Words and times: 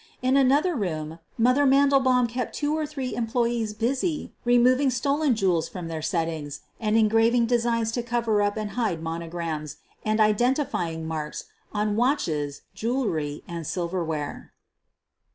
In 0.23 0.35
another 0.35 0.75
room, 0.75 1.19
"Mother" 1.37 1.63
Mandelbaum 1.63 2.25
kept 2.27 2.55
two 2.55 2.75
or 2.75 2.87
three 2.87 3.13
employees 3.13 3.75
busy 3.75 4.33
removing 4.45 4.89
stolen 4.89 5.35
jewels 5.35 5.69
from 5.69 5.89
their 5.89 6.01
settings 6.01 6.61
and 6.79 6.97
engraving 6.97 7.45
designs 7.45 7.91
to 7.91 8.01
cover 8.01 8.41
up 8.41 8.57
and 8.57 8.71
hide 8.71 9.03
monograms 9.03 9.77
and 10.03 10.19
identification 10.19 11.05
marks 11.05 11.43
on 11.71 11.95
watches, 11.95 12.63
jewelry, 12.73 13.43
and 13.47 13.67
silverware. 13.67 14.51